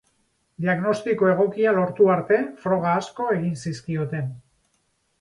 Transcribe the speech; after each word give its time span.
Diagnostiko 0.63 1.29
egokia 1.33 1.75
lortu 1.77 2.11
arte, 2.15 2.41
froga 2.65 2.97
asko 3.05 3.31
egin 3.39 3.57
zizkioten. 3.67 4.37